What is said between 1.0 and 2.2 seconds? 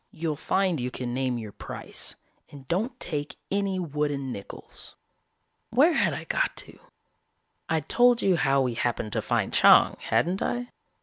name your price